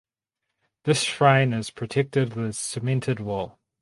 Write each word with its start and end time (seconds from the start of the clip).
This 0.85 1.03
shrine 1.03 1.53
is 1.53 1.69
protected 1.69 2.33
with 2.35 2.55
cemented 2.55 3.19
wall. 3.19 3.59